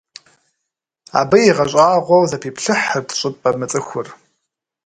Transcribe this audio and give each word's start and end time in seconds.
Абы 1.19 1.37
игъэщӀагъуэу 1.47 2.29
зэпиплъыхьырт 2.29 3.09
щӀыпӏэ 3.17 3.49
мыцӀыхур. 3.59 4.07